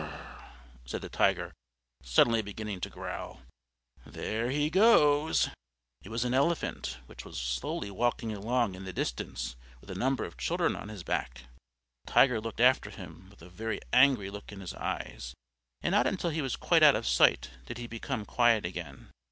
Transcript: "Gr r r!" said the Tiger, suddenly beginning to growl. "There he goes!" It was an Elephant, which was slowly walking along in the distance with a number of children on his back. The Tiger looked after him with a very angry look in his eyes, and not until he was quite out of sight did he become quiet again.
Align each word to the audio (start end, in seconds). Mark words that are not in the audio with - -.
"Gr 0.01 0.05
r 0.07 0.09
r!" 0.09 0.55
said 0.85 1.03
the 1.03 1.09
Tiger, 1.09 1.53
suddenly 2.01 2.41
beginning 2.41 2.81
to 2.81 2.89
growl. 2.89 3.43
"There 4.03 4.49
he 4.49 4.71
goes!" 4.71 5.49
It 6.01 6.09
was 6.09 6.25
an 6.25 6.33
Elephant, 6.33 6.97
which 7.05 7.23
was 7.23 7.37
slowly 7.37 7.91
walking 7.91 8.31
along 8.33 8.73
in 8.73 8.83
the 8.85 8.93
distance 8.93 9.55
with 9.79 9.91
a 9.91 9.93
number 9.93 10.25
of 10.25 10.37
children 10.39 10.75
on 10.75 10.89
his 10.89 11.03
back. 11.03 11.41
The 12.05 12.13
Tiger 12.13 12.41
looked 12.41 12.61
after 12.61 12.89
him 12.89 13.29
with 13.29 13.43
a 13.43 13.49
very 13.49 13.79
angry 13.93 14.31
look 14.31 14.51
in 14.51 14.59
his 14.61 14.73
eyes, 14.73 15.35
and 15.83 15.91
not 15.91 16.07
until 16.07 16.31
he 16.31 16.41
was 16.41 16.55
quite 16.55 16.81
out 16.81 16.95
of 16.95 17.05
sight 17.05 17.51
did 17.67 17.77
he 17.77 17.85
become 17.85 18.25
quiet 18.25 18.65
again. 18.65 19.11